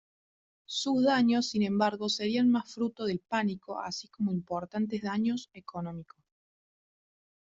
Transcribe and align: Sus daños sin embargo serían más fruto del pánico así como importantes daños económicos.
Sus 0.65 1.03
daños 1.03 1.49
sin 1.49 1.61
embargo 1.61 2.09
serían 2.09 2.49
más 2.49 2.73
fruto 2.73 3.05
del 3.05 3.19
pánico 3.19 3.79
así 3.79 4.07
como 4.07 4.31
importantes 4.33 5.03
daños 5.03 5.51
económicos. 5.53 6.19